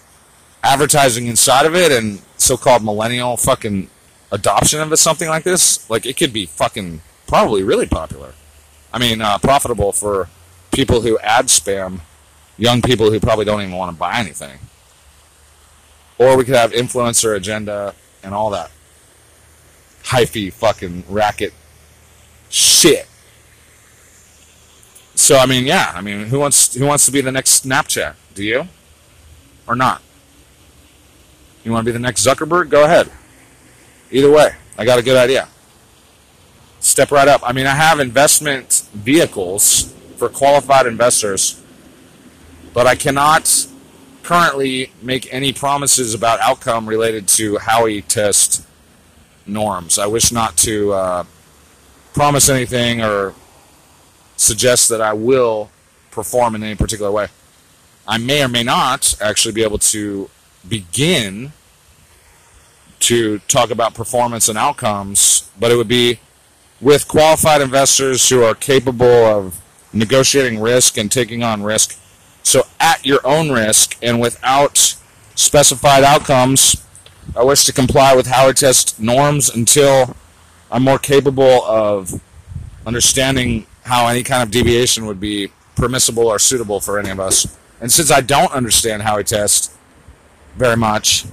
advertising 0.63 1.27
inside 1.27 1.67
of 1.67 1.75
it 1.75 1.91
and 1.91 2.23
so-called 2.37 2.83
millennial 2.83 3.37
fucking 3.37 3.87
adoption 4.31 4.79
of 4.81 4.97
something 4.97 5.29
like 5.29 5.43
this, 5.43 5.87
like 5.91 6.07
it 6.07 6.17
could 6.17 6.33
be 6.33 6.47
fucking 6.47 7.01
probably 7.27 7.61
really 7.61 7.85
popular. 7.85 8.33
I 8.91 8.97
mean, 8.97 9.21
uh, 9.21 9.37
profitable 9.37 9.91
for 9.91 10.27
people 10.71 11.01
who 11.01 11.19
ad 11.19 11.49
spam 11.49 11.99
young 12.57 12.81
people 12.81 13.11
who 13.11 13.19
probably 13.19 13.45
don't 13.45 13.61
even 13.61 13.75
want 13.75 13.91
to 13.91 13.99
buy 13.99 14.17
anything. 14.17 14.57
Or 16.17 16.35
we 16.35 16.45
could 16.45 16.55
have 16.55 16.71
influencer 16.71 17.37
agenda 17.37 17.93
and 18.23 18.33
all 18.33 18.49
that 18.49 18.71
hyphy 20.01 20.51
fucking 20.51 21.03
racket 21.09 21.53
shit. 22.49 23.05
So 25.19 25.35
I 25.37 25.45
mean, 25.45 25.65
yeah, 25.65 25.91
I 25.93 25.99
mean, 25.99 26.27
who 26.27 26.39
wants 26.39 26.73
who 26.73 26.85
wants 26.85 27.05
to 27.05 27.11
be 27.11 27.19
the 27.19 27.31
next 27.31 27.65
Snapchat? 27.65 28.15
Do 28.35 28.43
you? 28.43 28.69
Or 29.67 29.75
not? 29.75 30.01
You 31.63 31.73
want 31.73 31.85
to 31.85 31.89
be 31.89 31.91
the 31.91 31.99
next 31.99 32.25
Zuckerberg? 32.25 32.69
Go 32.69 32.85
ahead. 32.85 33.11
Either 34.11 34.31
way, 34.31 34.55
I 34.77 34.85
got 34.85 34.97
a 34.97 35.03
good 35.03 35.17
idea. 35.17 35.49
Step 36.79 37.11
right 37.11 37.27
up. 37.27 37.41
I 37.43 37.51
mean, 37.51 37.67
I 37.67 37.75
have 37.75 37.99
investment 37.99 38.87
vehicles 38.93 39.93
for 40.15 40.29
qualified 40.29 40.87
investors, 40.87 41.61
but 42.73 42.87
I 42.87 42.95
cannot 42.95 43.67
currently 44.23 44.93
make 45.01 45.31
any 45.33 45.51
promises 45.51 46.13
about 46.13 46.39
outcome 46.39 46.87
related 46.87 47.27
to 47.27 47.55
Howey 47.55 48.07
test 48.07 48.65
norms. 49.45 49.99
I 49.99 50.07
wish 50.07 50.31
not 50.31 50.55
to 50.59 50.93
uh, 50.93 51.23
promise 52.13 52.47
anything 52.47 53.01
or 53.01 53.35
suggest 54.39 54.89
that 54.89 55.01
I 55.01 55.13
will 55.13 55.69
perform 56.11 56.55
in 56.55 56.63
any 56.63 56.75
particular 56.75 57.11
way. 57.11 57.27
I 58.07 58.17
may 58.17 58.43
or 58.43 58.47
may 58.47 58.63
not 58.63 59.15
actually 59.21 59.53
be 59.53 59.63
able 59.63 59.77
to 59.79 60.29
begin 60.67 61.51
to 63.01 63.39
talk 63.39 63.69
about 63.69 63.93
performance 63.93 64.49
and 64.49 64.57
outcomes, 64.57 65.49
but 65.59 65.71
it 65.71 65.75
would 65.75 65.87
be 65.87 66.19
with 66.81 67.07
qualified 67.07 67.61
investors 67.61 68.27
who 68.29 68.43
are 68.43 68.55
capable 68.55 69.05
of 69.05 69.61
negotiating 69.93 70.59
risk 70.59 70.97
and 70.97 71.11
taking 71.11 71.43
on 71.43 71.61
risk. 71.61 71.99
So, 72.43 72.63
at 72.79 73.05
your 73.05 73.19
own 73.25 73.51
risk 73.51 73.97
and 74.01 74.19
without 74.19 74.95
specified 75.35 76.03
outcomes, 76.03 76.83
I 77.35 77.43
wish 77.43 77.65
to 77.65 77.73
comply 77.73 78.15
with 78.15 78.27
Howey 78.27 78.55
Test 78.55 78.99
norms 78.99 79.49
until 79.49 80.15
I'm 80.71 80.83
more 80.83 80.99
capable 80.99 81.63
of 81.65 82.21
understanding 82.85 83.67
how 83.89 84.07
any 84.07 84.21
kind 84.21 84.43
of 84.43 84.51
deviation 84.51 85.07
would 85.07 85.19
be 85.19 85.51
permissible 85.75 86.27
or 86.27 86.37
suitable 86.37 86.79
for 86.79 86.99
any 86.99 87.09
of 87.09 87.19
us. 87.19 87.57
And 87.81 87.91
since 87.91 88.11
I 88.11 88.21
don't 88.21 88.51
understand 88.51 89.01
Howey 89.01 89.25
Test 89.25 89.71
very 90.55 90.77
much, 90.77 91.25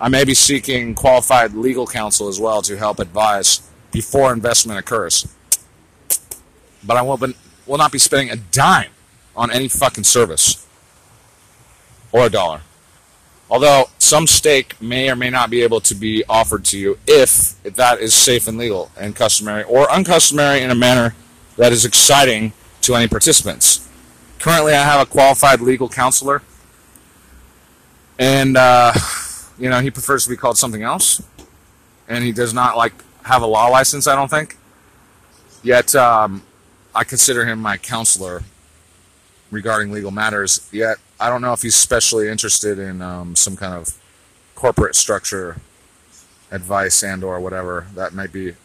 I 0.00 0.08
may 0.08 0.24
be 0.24 0.32
seeking 0.32 0.94
qualified 0.94 1.52
legal 1.52 1.86
counsel 1.86 2.28
as 2.28 2.40
well 2.40 2.62
to 2.62 2.78
help 2.78 2.98
advise 2.98 3.60
before 3.90 4.32
investment 4.32 4.78
occurs. 4.78 5.28
But 6.82 6.96
I 6.96 7.02
will, 7.02 7.18
be, 7.18 7.34
will 7.66 7.76
not 7.76 7.92
be 7.92 7.98
spending 7.98 8.30
a 8.30 8.36
dime 8.36 8.90
on 9.36 9.50
any 9.50 9.68
fucking 9.68 10.04
service 10.04 10.66
or 12.10 12.24
a 12.24 12.30
dollar. 12.30 12.62
Although 13.50 13.90
some 13.98 14.26
stake 14.26 14.80
may 14.80 15.10
or 15.10 15.16
may 15.16 15.28
not 15.28 15.50
be 15.50 15.60
able 15.60 15.82
to 15.82 15.94
be 15.94 16.24
offered 16.26 16.64
to 16.66 16.78
you 16.78 16.98
if, 17.06 17.54
if 17.66 17.74
that 17.74 18.00
is 18.00 18.14
safe 18.14 18.48
and 18.48 18.56
legal 18.56 18.90
and 18.96 19.14
customary 19.14 19.64
or 19.64 19.86
uncustomary 19.90 20.62
in 20.62 20.70
a 20.70 20.74
manner 20.74 21.14
that 21.62 21.70
is 21.70 21.84
exciting 21.84 22.52
to 22.80 22.96
any 22.96 23.06
participants. 23.06 23.88
Currently, 24.40 24.74
I 24.74 24.82
have 24.82 25.00
a 25.00 25.08
qualified 25.08 25.60
legal 25.60 25.88
counselor, 25.88 26.42
and 28.18 28.56
uh, 28.56 28.92
you 29.60 29.70
know 29.70 29.78
he 29.78 29.88
prefers 29.88 30.24
to 30.24 30.30
be 30.30 30.36
called 30.36 30.58
something 30.58 30.82
else, 30.82 31.22
and 32.08 32.24
he 32.24 32.32
does 32.32 32.52
not 32.52 32.76
like 32.76 32.92
have 33.26 33.42
a 33.42 33.46
law 33.46 33.68
license. 33.68 34.08
I 34.08 34.16
don't 34.16 34.28
think. 34.28 34.56
Yet, 35.62 35.94
um, 35.94 36.42
I 36.96 37.04
consider 37.04 37.46
him 37.46 37.60
my 37.60 37.76
counselor 37.76 38.42
regarding 39.52 39.92
legal 39.92 40.10
matters. 40.10 40.68
Yet, 40.72 40.96
I 41.20 41.28
don't 41.28 41.42
know 41.42 41.52
if 41.52 41.62
he's 41.62 41.76
especially 41.76 42.28
interested 42.28 42.80
in 42.80 43.00
um, 43.00 43.36
some 43.36 43.56
kind 43.56 43.74
of 43.74 43.96
corporate 44.56 44.96
structure 44.96 45.58
advice 46.50 47.04
and 47.04 47.22
or 47.22 47.38
whatever 47.38 47.86
that 47.94 48.14
might 48.14 48.32
be 48.32 48.56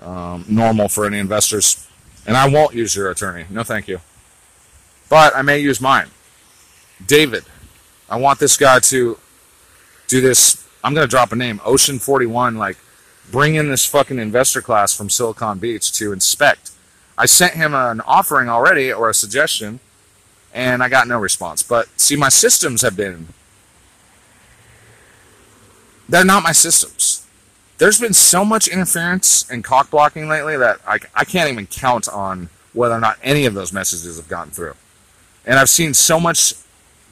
um, 0.00 0.44
normal 0.48 0.88
for 0.88 1.06
any 1.06 1.18
investors. 1.18 1.86
And 2.26 2.36
I 2.36 2.48
won't 2.48 2.74
use 2.74 2.94
your 2.94 3.10
attorney. 3.10 3.46
No, 3.50 3.62
thank 3.62 3.88
you. 3.88 4.00
But 5.08 5.34
I 5.34 5.42
may 5.42 5.58
use 5.58 5.80
mine. 5.80 6.08
David. 7.04 7.44
I 8.08 8.16
want 8.16 8.38
this 8.38 8.56
guy 8.56 8.78
to 8.80 9.18
do 10.08 10.20
this. 10.20 10.66
I'm 10.84 10.94
going 10.94 11.06
to 11.06 11.10
drop 11.10 11.32
a 11.32 11.36
name. 11.36 11.60
Ocean 11.64 11.98
41. 11.98 12.56
Like, 12.56 12.76
bring 13.30 13.54
in 13.54 13.68
this 13.70 13.86
fucking 13.86 14.18
investor 14.18 14.60
class 14.60 14.96
from 14.96 15.10
Silicon 15.10 15.58
Beach 15.58 15.92
to 15.92 16.12
inspect. 16.12 16.72
I 17.16 17.26
sent 17.26 17.54
him 17.54 17.74
an 17.74 18.00
offering 18.02 18.48
already 18.48 18.92
or 18.92 19.10
a 19.10 19.14
suggestion, 19.14 19.80
and 20.54 20.82
I 20.82 20.88
got 20.88 21.06
no 21.06 21.18
response. 21.18 21.62
But 21.62 21.88
see, 21.98 22.16
my 22.16 22.28
systems 22.28 22.82
have 22.82 22.96
been. 22.96 23.28
They're 26.08 26.24
not 26.24 26.42
my 26.42 26.52
systems 26.52 27.09
there's 27.80 27.98
been 27.98 28.12
so 28.12 28.44
much 28.44 28.68
interference 28.68 29.50
and 29.50 29.64
cock 29.64 29.90
blocking 29.90 30.28
lately 30.28 30.54
that 30.58 30.80
I, 30.86 30.98
I 31.14 31.24
can't 31.24 31.50
even 31.50 31.66
count 31.66 32.10
on 32.10 32.50
whether 32.74 32.94
or 32.94 33.00
not 33.00 33.18
any 33.22 33.46
of 33.46 33.54
those 33.54 33.72
messages 33.72 34.18
have 34.18 34.28
gotten 34.28 34.52
through. 34.52 34.74
And 35.46 35.58
I've 35.58 35.70
seen 35.70 35.94
so 35.94 36.20
much 36.20 36.52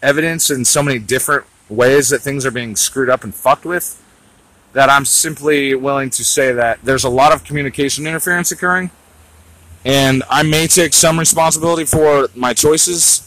evidence 0.02 0.50
in 0.50 0.66
so 0.66 0.82
many 0.82 0.98
different 0.98 1.46
ways 1.70 2.10
that 2.10 2.20
things 2.20 2.44
are 2.44 2.50
being 2.50 2.76
screwed 2.76 3.08
up 3.08 3.24
and 3.24 3.34
fucked 3.34 3.64
with 3.64 4.00
that 4.74 4.90
I'm 4.90 5.06
simply 5.06 5.74
willing 5.74 6.10
to 6.10 6.22
say 6.22 6.52
that 6.52 6.80
there's 6.84 7.04
a 7.04 7.08
lot 7.08 7.32
of 7.32 7.44
communication 7.44 8.06
interference 8.06 8.52
occurring. 8.52 8.90
And 9.86 10.22
I 10.28 10.42
may 10.42 10.66
take 10.66 10.92
some 10.92 11.18
responsibility 11.18 11.86
for 11.86 12.28
my 12.34 12.52
choices, 12.52 13.26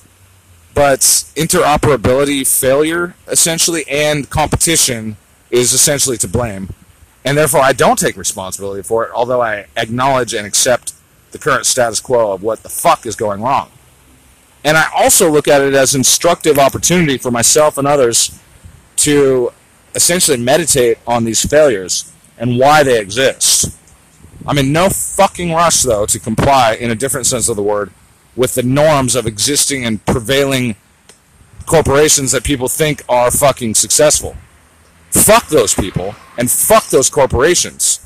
but 0.76 1.00
interoperability 1.00 2.48
failure, 2.48 3.16
essentially, 3.28 3.84
and 3.90 4.30
competition 4.30 5.18
is 5.50 5.74
essentially 5.74 6.18
to 6.18 6.28
blame 6.28 6.70
and 7.26 7.38
therefore 7.38 7.62
I 7.62 7.74
don't 7.74 8.00
take 8.00 8.18
responsibility 8.18 8.84
for 8.84 9.06
it, 9.06 9.12
although 9.14 9.42
I 9.42 9.68
acknowledge 9.78 10.34
and 10.34 10.46
accept 10.46 10.94
the 11.32 11.38
current 11.38 11.66
status 11.66 12.00
quo 12.00 12.32
of 12.32 12.44
what 12.44 12.64
the 12.64 12.70
fuck 12.70 13.06
is 13.06 13.16
going 13.16 13.42
wrong. 13.42 13.72
And 14.64 14.78
I 14.78 14.90
also 14.96 15.30
look 15.30 15.48
at 15.48 15.62
it 15.62 15.74
as 15.74 15.96
instructive 15.96 16.60
opportunity 16.60 17.18
for 17.18 17.32
myself 17.32 17.78
and 17.78 17.88
others 17.88 18.40
to 18.98 19.52
essentially 19.96 20.38
meditate 20.38 21.00
on 21.08 21.24
these 21.24 21.44
failures 21.46 22.12
and 22.38 22.60
why 22.60 22.84
they 22.84 23.00
exist. 23.00 23.78
I'm 24.46 24.58
in 24.58 24.72
no 24.72 24.90
fucking 24.90 25.52
rush, 25.52 25.84
though, 25.84 26.06
to 26.08 26.20
comply, 26.20 26.74
in 26.74 26.90
a 26.92 26.96
different 26.96 27.28
sense 27.28 27.50
of 27.50 27.56
the 27.56 27.64
word, 27.64 27.92
with 28.36 28.56
the 28.56 28.64
norms 28.64 29.16
of 29.16 29.28
existing 29.28 29.86
and 29.86 30.04
prevailing 30.06 30.76
corporations 31.66 32.32
that 32.32 32.44
people 32.44 32.68
think 32.68 33.04
are 33.08 33.30
fucking 33.30 33.76
successful. 33.76 34.36
Fuck 35.12 35.48
those 35.48 35.74
people 35.74 36.16
and 36.38 36.50
fuck 36.50 36.88
those 36.88 37.10
corporations. 37.10 38.06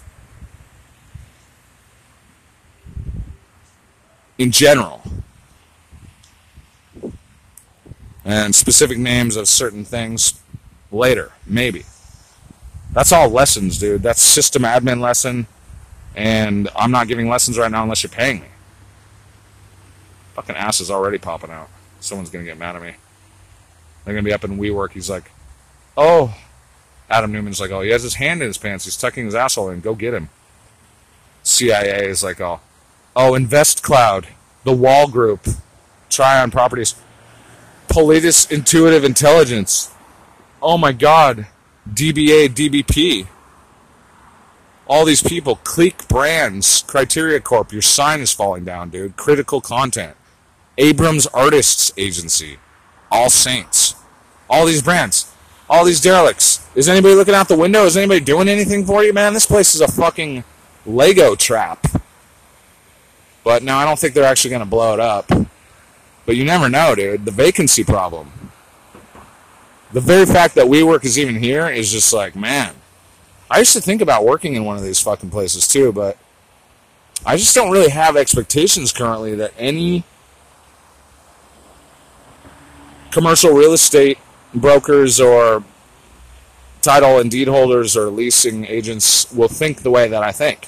In 4.38 4.52
general. 4.52 5.02
And 8.26 8.56
specific 8.56 8.98
names 8.98 9.36
of 9.36 9.48
certain 9.48 9.86
things 9.86 10.42
later, 10.92 11.32
maybe. 11.46 11.86
That's 12.92 13.12
all 13.12 13.30
lessons, 13.30 13.78
dude. 13.78 14.02
That's 14.02 14.22
system 14.22 14.64
admin 14.64 15.00
lesson. 15.00 15.48
And 16.16 16.70
I'm 16.76 16.92
not 16.92 17.08
giving 17.08 17.30
lessons 17.30 17.58
right 17.58 17.70
now 17.70 17.84
unless 17.84 18.02
you're 18.02 18.10
paying 18.10 18.40
me. 18.40 18.48
Fucking 20.34 20.56
ass 20.56 20.82
is 20.82 20.90
already 20.90 21.18
popping 21.18 21.52
out. 21.52 21.70
Someone's 22.00 22.30
gonna 22.30 22.46
get 22.46 22.58
mad 22.58 22.76
at 22.76 22.82
me. 22.82 22.96
They're 24.04 24.14
gonna 24.14 24.24
be 24.24 24.34
up 24.34 24.44
in 24.44 24.58
WeWork. 24.58 24.92
He's 24.92 25.10
like, 25.10 25.32
oh, 25.96 26.36
Adam 27.10 27.32
Neumann's 27.32 27.60
like, 27.60 27.72
oh, 27.72 27.82
he 27.82 27.90
has 27.90 28.04
his 28.04 28.16
hand 28.16 28.42
in 28.42 28.48
his 28.48 28.58
pants. 28.58 28.86
He's 28.86 28.98
tucking 28.98 29.26
his 29.26 29.36
asshole 29.36 29.70
in. 29.70 29.82
Go 29.82 29.96
get 29.96 30.14
him. 30.14 30.30
CIA 31.44 32.08
is 32.08 32.24
like, 32.24 32.42
oh, 32.42 32.60
oh, 33.16 33.36
Invest 33.36 33.84
Cloud, 33.84 34.28
the 34.64 34.74
Wall 34.74 35.08
Group, 35.08 35.48
Tryon 36.10 36.50
Properties, 36.50 36.96
Politis 37.88 38.52
Intuitive 38.52 39.04
Intelligence. 39.04 39.94
Oh 40.62 40.78
my 40.78 40.92
God, 40.92 41.48
DBA, 41.92 42.50
DBP. 42.50 43.28
All 44.88 45.06
these 45.06 45.24
people, 45.24 45.58
Clique 45.58 46.08
Brands, 46.08 46.84
Criteria 46.88 47.40
Corp. 47.40 47.72
Your 47.72 47.82
sign 47.82 48.20
is 48.22 48.32
falling 48.32 48.66
down, 48.66 48.90
dude. 48.90 49.16
Critical 49.16 49.62
Content, 49.62 50.16
Abrams 50.78 51.28
Artists 51.28 51.92
Agency, 51.98 52.58
All 53.12 53.30
Saints. 53.30 53.96
All 54.50 54.66
these 54.66 54.82
brands 54.82 55.32
all 55.70 55.86
these 55.86 56.02
derelicts. 56.02 56.65
Is 56.76 56.90
anybody 56.90 57.16
looking 57.16 57.34
out 57.34 57.48
the 57.48 57.58
window? 57.58 57.86
Is 57.86 57.96
anybody 57.96 58.20
doing 58.20 58.50
anything 58.50 58.86
for 58.86 59.02
you, 59.02 59.14
man? 59.14 59.34
This 59.34 59.46
place 59.46 59.76
is 59.76 59.82
a 59.82 59.88
fucking 59.88 60.44
Lego 60.86 61.34
trap. 61.36 61.88
But 63.46 63.64
no, 63.64 63.76
I 63.76 63.86
don't 63.86 63.98
think 63.98 64.14
they're 64.14 64.26
actually 64.26 64.50
going 64.50 64.62
to 64.62 64.66
blow 64.66 64.94
it 64.94 65.00
up. 65.00 65.30
But 66.26 66.36
you 66.36 66.44
never 66.44 66.68
know, 66.68 66.94
dude. 66.94 67.24
The 67.24 67.32
vacancy 67.32 67.84
problem. 67.86 68.32
the 69.94 70.02
very 70.02 70.26
fact 70.26 70.56
that 70.56 70.66
WeWork 70.66 71.06
is 71.06 71.18
even 71.18 71.36
here 71.36 71.68
is 71.68 71.92
just 71.92 72.12
like, 72.12 72.36
man. 72.36 72.74
I 73.50 73.60
used 73.60 73.74
to 73.74 73.82
think 73.82 74.02
about 74.02 74.26
working 74.26 74.56
in 74.56 74.66
one 74.66 74.76
of 74.76 74.84
these 74.84 75.00
fucking 75.00 75.30
places 75.30 75.68
too, 75.68 75.94
but 75.94 76.18
I 77.26 77.38
just 77.38 77.56
don't 77.56 77.72
really 77.72 77.92
have 77.92 78.18
expectations 78.18 78.92
currently 78.92 79.36
that 79.36 79.54
any 79.58 80.04
commercial 83.12 83.54
real 83.54 83.72
estate 83.72 84.18
brokers 84.54 85.22
or 85.22 85.64
title 86.86 87.18
and 87.20 87.32
deed 87.32 87.48
holders 87.48 87.98
or 87.98 88.10
leasing 88.10 88.66
agents 88.66 89.30
will 89.32 89.48
think 89.48 89.82
the 89.82 89.90
way 89.90 90.08
that 90.08 90.24
I 90.24 90.32
think. 90.32 90.68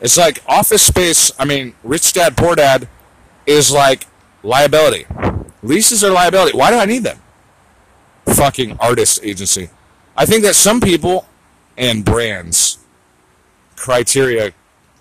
It's 0.00 0.16
like 0.16 0.42
office 0.46 0.82
space, 0.82 1.32
I 1.38 1.44
mean, 1.44 1.74
rich 1.82 2.12
dad, 2.12 2.36
poor 2.36 2.54
dad 2.54 2.88
is 3.46 3.72
like 3.72 4.06
liability. 4.42 5.06
Leases 5.62 6.04
are 6.04 6.10
liability. 6.10 6.56
Why 6.56 6.70
do 6.70 6.76
I 6.76 6.84
need 6.84 7.02
them? 7.02 7.18
Fucking 8.26 8.76
artist 8.78 9.20
agency. 9.24 9.70
I 10.16 10.24
think 10.24 10.42
that 10.44 10.54
some 10.54 10.80
people 10.80 11.26
and 11.76 12.04
brands, 12.04 12.78
criteria, 13.74 14.52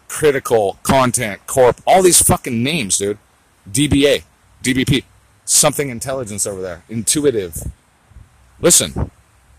critical, 0.08 0.80
content, 0.82 1.46
corp, 1.46 1.80
all 1.86 2.02
these 2.02 2.22
fucking 2.22 2.64
names, 2.64 2.98
dude. 2.98 3.20
DBA, 3.70 4.24
DBP, 4.64 5.04
something 5.44 5.90
intelligence 5.90 6.48
over 6.48 6.62
there, 6.62 6.84
intuitive. 6.90 7.72
Listen, 8.62 9.12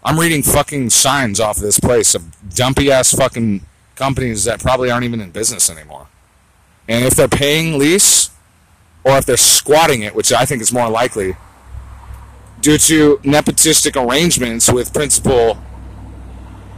I'm 0.04 0.18
reading 0.18 0.42
fucking 0.42 0.90
signs 0.90 1.40
off 1.40 1.56
this 1.56 1.78
place 1.78 2.14
of 2.14 2.54
dumpy 2.54 2.90
ass 2.90 3.12
fucking 3.12 3.62
companies 3.94 4.44
that 4.44 4.60
probably 4.60 4.90
aren't 4.90 5.04
even 5.04 5.20
in 5.20 5.30
business 5.30 5.68
anymore. 5.68 6.06
And 6.88 7.04
if 7.04 7.14
they're 7.14 7.28
paying 7.28 7.78
lease, 7.78 8.30
or 9.04 9.18
if 9.18 9.26
they're 9.26 9.36
squatting 9.36 10.02
it, 10.02 10.14
which 10.14 10.32
I 10.32 10.44
think 10.44 10.62
is 10.62 10.72
more 10.72 10.88
likely, 10.88 11.36
due 12.60 12.78
to 12.78 13.18
nepotistic 13.18 14.00
arrangements 14.00 14.72
with 14.72 14.92
principal 14.92 15.58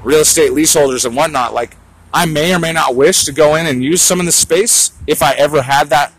real 0.02 0.20
estate 0.20 0.52
leaseholders 0.52 1.04
and 1.04 1.14
whatnot, 1.14 1.54
like 1.54 1.76
I 2.12 2.26
may 2.26 2.54
or 2.54 2.58
may 2.58 2.72
not 2.72 2.94
wish 2.96 3.24
to 3.24 3.32
go 3.32 3.54
in 3.54 3.66
and 3.66 3.82
use 3.82 4.02
some 4.02 4.20
of 4.20 4.26
the 4.26 4.32
space 4.32 4.92
if 5.06 5.22
I 5.22 5.34
ever 5.34 5.62
had 5.62 5.90
that 5.90 6.12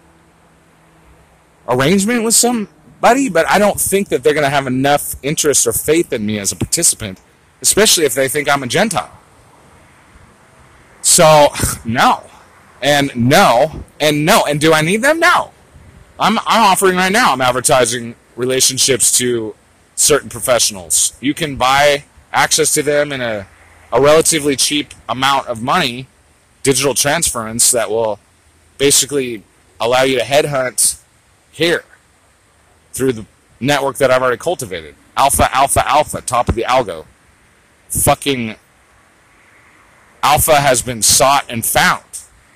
arrangement 1.67 2.23
with 2.23 2.35
somebody, 2.99 3.29
but 3.29 3.49
I 3.49 3.59
don't 3.59 3.79
think 3.79 4.09
that 4.09 4.23
they're 4.23 4.33
going 4.33 4.45
to 4.45 4.49
have 4.49 4.67
enough 4.67 5.15
interest 5.23 5.65
or 5.65 5.71
faith 5.71 6.11
in 6.11 6.25
me 6.25 6.37
as 6.39 6.51
a 6.51 6.55
participant, 6.55 7.19
especially 7.61 8.05
if 8.05 8.13
they 8.13 8.27
think 8.27 8.49
I'm 8.49 8.63
a 8.63 8.67
Gentile. 8.67 9.11
So, 11.01 11.47
no. 11.85 12.23
And 12.81 13.11
no. 13.15 13.83
And 13.99 14.25
no. 14.25 14.45
And 14.45 14.59
do 14.59 14.73
I 14.73 14.81
need 14.81 14.97
them? 14.97 15.19
No. 15.19 15.51
I'm, 16.19 16.37
I'm 16.39 16.71
offering 16.71 16.97
right 16.97 17.11
now, 17.11 17.31
I'm 17.31 17.39
advertising 17.39 18.15
relationships 18.35 19.17
to 19.19 19.55
certain 19.95 20.29
professionals. 20.29 21.13
You 21.21 21.33
can 21.33 21.55
buy 21.55 22.03
access 22.33 22.73
to 22.73 22.83
them 22.83 23.13
in 23.13 23.21
a, 23.21 23.47
a 23.93 24.01
relatively 24.01 24.57
cheap 24.57 24.93
amount 25.07 25.47
of 25.47 25.61
money, 25.61 26.07
digital 26.61 26.93
transference 26.93 27.71
that 27.71 27.89
will 27.89 28.19
basically 28.77 29.43
allow 29.79 30.03
you 30.03 30.17
to 30.19 30.25
headhunt 30.25 31.01
here 31.51 31.85
through 32.93 33.13
the 33.13 33.25
network 33.59 33.97
that 33.97 34.11
I've 34.11 34.21
already 34.21 34.37
cultivated. 34.37 34.95
Alpha, 35.17 35.53
alpha, 35.55 35.87
alpha, 35.87 36.21
top 36.21 36.49
of 36.49 36.55
the 36.55 36.63
algo. 36.63 37.05
Fucking 37.89 38.55
alpha 40.23 40.55
has 40.55 40.81
been 40.81 41.01
sought 41.01 41.45
and 41.49 41.65
found. 41.65 42.03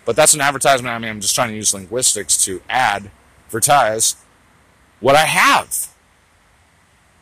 But 0.05 0.15
that's 0.15 0.33
an 0.33 0.41
advertisement. 0.41 0.93
I 0.93 0.99
mean, 0.99 1.09
I'm 1.09 1.21
just 1.21 1.35
trying 1.35 1.49
to 1.49 1.55
use 1.55 1.73
linguistics 1.73 2.43
to 2.45 2.61
add 2.69 3.09
advertise 3.53 4.15
what 4.99 5.15
I 5.15 5.25
have. 5.25 5.93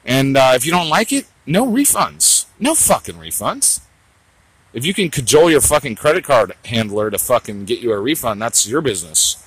And 0.05 0.37
uh, 0.37 0.53
if 0.55 0.65
you 0.65 0.71
don't 0.71 0.87
like 0.87 1.11
it, 1.11 1.25
no 1.45 1.67
refunds. 1.67 2.45
No 2.57 2.73
fucking 2.73 3.15
refunds. 3.15 3.81
If 4.73 4.85
you 4.85 4.93
can 4.93 5.09
cajole 5.09 5.51
your 5.51 5.59
fucking 5.59 5.95
credit 5.95 6.23
card 6.23 6.53
handler 6.65 7.09
to 7.11 7.19
fucking 7.19 7.65
get 7.65 7.79
you 7.79 7.91
a 7.91 7.99
refund, 7.99 8.41
that's 8.41 8.65
your 8.65 8.79
business. 8.81 9.45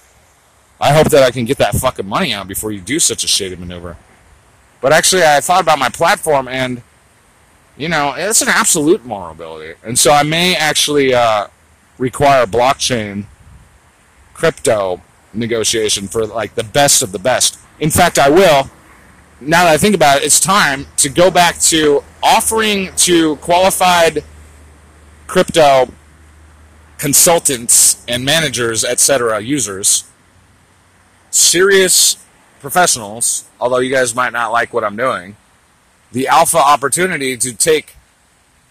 I 0.81 0.93
hope 0.93 1.09
that 1.11 1.23
I 1.23 1.31
can 1.31 1.45
get 1.45 1.59
that 1.59 1.75
fucking 1.75 2.07
money 2.07 2.33
out 2.33 2.49
before 2.49 2.73
you 2.73 2.81
do 2.81 2.99
such 2.99 3.25
a 3.25 3.29
shady 3.29 3.57
maneuver. 3.57 3.97
But 4.81 4.93
actually, 4.93 5.23
I 5.23 5.41
thought 5.41 5.63
about 5.63 5.79
my 5.79 5.89
platform, 5.89 6.49
and 6.49 6.83
you 7.77 7.89
know, 7.89 8.15
it's 8.17 8.43
an 8.43 8.49
absolute 8.49 9.01
vulnerability, 9.01 9.75
and 9.83 9.99
so 9.99 10.13
I 10.13 10.23
may 10.23 10.55
actually 10.55 11.15
uh, 11.15 11.49
require 11.99 12.47
blockchain, 12.47 13.25
crypto 14.35 15.01
negotiation 15.33 16.09
for 16.09 16.27
like 16.27 16.55
the 16.55 16.65
best 16.65 17.03
of 17.03 17.13
the 17.13 17.19
best. 17.19 17.59
In 17.81 17.91
fact, 17.91 18.19
I 18.19 18.29
will. 18.29 18.71
Now 19.41 19.65
that 19.65 19.75
I 19.75 19.79
think 19.79 19.95
about 19.95 20.19
it, 20.19 20.25
it's 20.25 20.41
time 20.41 20.87
to 20.99 21.09
go 21.09 21.31
back 21.31 21.59
to 21.61 22.03
offering 22.23 22.91
to 22.97 23.37
qualified 23.37 24.23
crypto 25.27 25.89
consultants 26.99 28.05
and 28.07 28.25
managers, 28.25 28.85
etc., 28.85 29.41
users, 29.41 30.05
serious 31.35 32.17
professionals, 32.61 33.45
although 33.61 33.79
you 33.79 33.91
guys 33.91 34.15
might 34.15 34.33
not 34.33 34.53
like 34.53 34.73
what 34.73 34.85
I'm 34.85 34.97
doing, 34.97 35.37
the 36.13 36.29
alpha 36.29 36.59
opportunity 36.59 37.37
to 37.37 37.53
take 37.53 37.97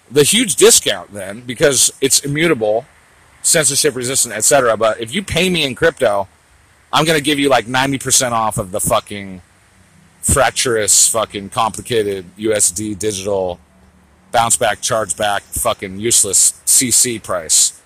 the 0.10 0.23
huge 0.23 0.56
discount 0.56 1.13
then 1.13 1.41
because 1.41 1.91
it's 1.99 2.19
immutable, 2.19 2.86
censorship 3.41 3.95
resistant, 3.95 4.34
etc. 4.34 4.78
But 4.78 5.02
if 5.02 5.13
you 5.13 5.23
pay 5.23 5.49
me 5.49 5.63
in 5.63 5.76
crypto, 5.76 6.28
I'm 6.91 7.06
gonna 7.06 7.21
give 7.21 7.38
you 7.38 7.49
like 7.49 7.65
90% 7.65 8.32
off 8.32 8.58
of 8.58 8.71
the 8.71 8.80
fucking 8.80 9.41
fracturous, 10.21 11.10
fucking 11.10 11.49
complicated 11.49 12.26
USD 12.38 12.97
digital 12.97 13.60
bounce 14.32 14.56
back, 14.56 14.82
charge 14.82 15.17
back, 15.17 15.43
fucking 15.43 15.99
useless 15.99 16.54
CC 16.65 17.21
price. 17.21 17.82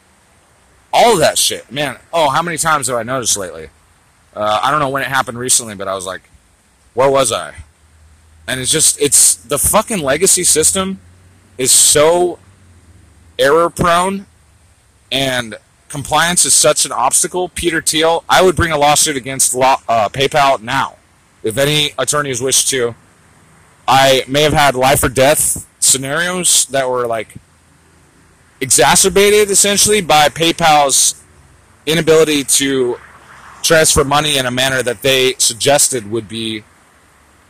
All 0.94 1.14
of 1.14 1.20
that 1.20 1.38
shit, 1.38 1.72
man. 1.72 1.98
Oh, 2.14 2.30
how 2.30 2.42
many 2.42 2.58
times 2.58 2.88
have 2.88 2.98
I 2.98 3.04
noticed 3.04 3.38
lately? 3.38 3.70
Uh, 4.38 4.60
I 4.62 4.70
don't 4.70 4.80
know 4.80 4.90
when 4.90 5.02
it 5.02 5.08
happened 5.08 5.40
recently, 5.40 5.74
but 5.74 5.88
I 5.88 5.96
was 5.96 6.06
like, 6.06 6.22
where 6.94 7.10
was 7.10 7.32
I? 7.32 7.56
And 8.48 8.60
it's 8.60 8.72
just, 8.72 9.02
it's 9.02 9.34
the 9.34 9.58
fucking 9.58 10.00
legacy 10.00 10.44
system 10.44 11.00
is 11.58 11.72
so 11.72 12.38
error 13.40 13.72
prone 13.72 14.28
and 15.12 15.56
compliance 15.90 16.46
is 16.46 16.54
such 16.54 16.86
an 16.86 16.92
obstacle, 16.92 17.50
Peter 17.50 17.82
Thiel, 17.82 18.24
I 18.30 18.44
would 18.44 18.56
bring 18.56 18.72
a 18.72 18.78
lawsuit 18.78 19.18
against 19.18 19.56
law, 19.56 19.82
uh, 19.90 20.10
PayPal 20.10 20.62
now. 20.62 20.98
If 21.42 21.58
any 21.58 21.94
attorneys 21.98 22.40
wish 22.40 22.66
to, 22.66 22.94
I 23.88 24.24
may 24.28 24.44
have 24.44 24.54
had 24.54 24.76
life 24.76 25.04
or 25.04 25.10
death 25.10 25.68
scenarios 25.80 26.66
that 26.68 26.88
were 26.88 27.08
like 27.08 27.34
exacerbated 28.62 29.50
essentially 29.50 30.02
by 30.02 30.30
PayPal's 30.30 31.24
inability 31.88 32.44
to 32.44 33.00
transfer 33.68 34.06
money 34.06 34.38
in 34.38 34.46
a 34.46 34.52
manner 34.52 34.82
that 34.82 35.02
they 35.02 35.34
suggested 35.34 36.10
would 36.10 36.30
be 36.30 36.64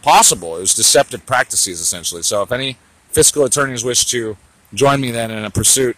possible. 0.02 0.58
It 0.58 0.62
was 0.62 0.74
deceptive 0.74 1.26
practices 1.26 1.80
essentially. 1.80 2.24
So 2.24 2.42
if 2.42 2.52
any 2.52 2.78
fiscal 3.10 3.46
attorneys 3.46 3.84
wish 3.84 4.06
to 4.06 4.36
join 4.74 5.00
me 5.00 5.12
then 5.12 5.32
in 5.32 5.46
a 5.46 5.52
pursuit 5.52 5.96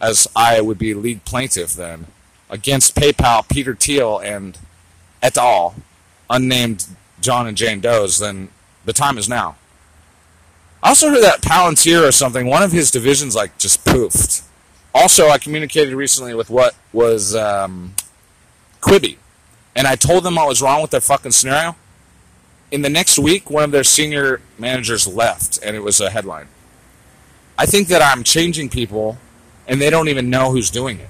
as 0.00 0.28
I 0.36 0.60
would 0.60 0.78
be 0.78 0.92
lead 0.94 1.24
plaintiff 1.24 1.72
then 1.72 2.06
against 2.50 2.94
PayPal, 2.94 3.48
Peter 3.48 3.74
Thiel, 3.74 4.18
and 4.18 4.58
et 5.22 5.36
al., 5.36 5.74
unnamed 6.28 6.86
John 7.20 7.46
and 7.46 7.56
Jane 7.56 7.80
Does, 7.80 8.18
then 8.18 8.50
the 8.84 8.92
time 8.92 9.18
is 9.18 9.28
now. 9.28 9.56
I 10.82 10.90
also 10.90 11.08
heard 11.10 11.22
that 11.22 11.40
Palantir 11.40 12.06
or 12.06 12.12
something, 12.12 12.46
one 12.46 12.62
of 12.62 12.72
his 12.72 12.90
divisions 12.90 13.34
like 13.34 13.58
just 13.58 13.84
poofed. 13.84 14.42
Also, 14.94 15.28
I 15.28 15.38
communicated 15.38 15.94
recently 15.94 16.34
with 16.34 16.50
what 16.50 16.74
was 16.92 17.34
um, 17.34 17.94
Quibi, 18.80 19.16
and 19.76 19.86
I 19.86 19.94
told 19.94 20.24
them 20.24 20.34
what 20.34 20.48
was 20.48 20.60
wrong 20.60 20.82
with 20.82 20.90
their 20.90 21.00
fucking 21.00 21.32
scenario. 21.32 21.76
In 22.72 22.82
the 22.82 22.88
next 22.88 23.18
week, 23.18 23.48
one 23.48 23.62
of 23.62 23.70
their 23.70 23.84
senior 23.84 24.40
managers 24.58 25.06
left, 25.06 25.60
and 25.62 25.76
it 25.76 25.80
was 25.80 26.00
a 26.00 26.10
headline. 26.10 26.48
I 27.56 27.66
think 27.66 27.86
that 27.88 28.02
I'm 28.02 28.24
changing 28.24 28.70
people 28.70 29.18
and 29.68 29.80
they 29.80 29.90
don't 29.90 30.08
even 30.08 30.30
know 30.30 30.50
who's 30.50 30.70
doing 30.70 30.98
it. 30.98 31.08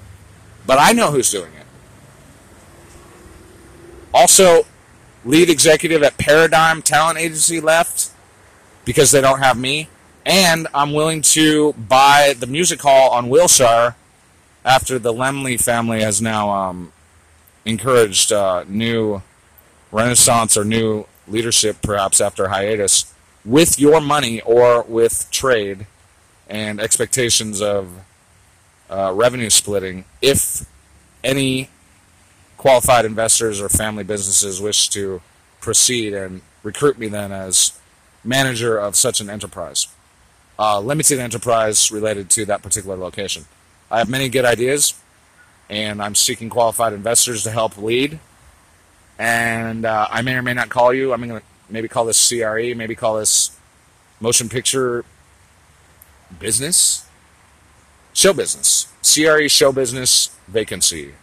But 0.65 0.79
I 0.79 0.91
know 0.91 1.11
who's 1.11 1.31
doing 1.31 1.51
it. 1.53 1.65
Also, 4.13 4.65
lead 5.23 5.49
executive 5.49 6.03
at 6.03 6.17
Paradigm 6.17 6.81
Talent 6.81 7.19
Agency 7.19 7.61
left 7.61 8.11
because 8.83 9.11
they 9.11 9.21
don't 9.21 9.39
have 9.39 9.57
me. 9.57 9.89
And 10.25 10.67
I'm 10.73 10.91
willing 10.91 11.21
to 11.21 11.73
buy 11.73 12.35
the 12.37 12.47
music 12.47 12.81
hall 12.81 13.11
on 13.11 13.29
Wilshire 13.29 13.95
after 14.65 14.99
the 14.99 15.13
Laemmle 15.13 15.61
family 15.61 16.01
has 16.01 16.21
now 16.21 16.49
um, 16.49 16.91
encouraged 17.67 18.31
uh, 18.31 18.63
new 18.67 19.21
renaissance 19.91 20.57
or 20.57 20.63
new 20.63 21.05
leadership, 21.27 21.81
perhaps 21.81 22.21
after 22.21 22.47
hiatus, 22.47 23.13
with 23.43 23.79
your 23.79 23.99
money 24.01 24.41
or 24.41 24.83
with 24.83 25.27
trade 25.31 25.85
and 26.49 26.79
expectations 26.79 27.61
of 27.61 27.89
uh, 28.89 29.11
revenue 29.13 29.49
splitting 29.49 30.05
if 30.21 30.65
any 31.23 31.69
qualified 32.55 33.03
investors 33.03 33.59
or 33.59 33.67
family 33.67 34.03
businesses 34.03 34.61
wish 34.61 34.87
to 34.89 35.21
proceed 35.59 36.13
and 36.13 36.41
recruit 36.63 36.97
me 36.97 37.07
then 37.07 37.31
as 37.31 37.77
manager 38.23 38.77
of 38.77 38.95
such 38.95 39.19
an 39.19 39.29
enterprise, 39.29 39.87
uh, 40.57 40.79
limited 40.79 41.19
enterprise 41.19 41.91
related 41.91 42.29
to 42.29 42.45
that 42.45 42.61
particular 42.61 42.95
location. 42.95 43.45
I 43.91 43.99
have 43.99 44.09
many 44.09 44.29
good 44.29 44.45
ideas, 44.45 44.93
and 45.69 46.01
I'm 46.01 46.15
seeking 46.15 46.49
qualified 46.49 46.93
investors 46.93 47.43
to 47.43 47.51
help 47.51 47.77
lead. 47.77 48.19
And 49.19 49.85
uh, 49.85 50.07
I 50.09 50.21
may 50.21 50.35
or 50.35 50.41
may 50.41 50.53
not 50.53 50.69
call 50.69 50.93
you. 50.93 51.13
I'm 51.13 51.27
going 51.27 51.39
to 51.39 51.45
maybe 51.69 51.87
call 51.87 52.05
this 52.05 52.29
CRE, 52.29 52.75
maybe 52.75 52.95
call 52.95 53.17
this 53.17 53.57
motion 54.19 54.49
picture 54.49 55.05
business, 56.39 57.07
show 58.13 58.33
business, 58.33 58.87
CRE 59.01 59.47
show 59.47 59.71
business 59.71 60.35
vacancy 60.47 61.13